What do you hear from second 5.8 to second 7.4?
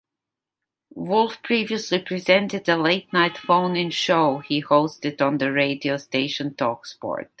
station Talksport.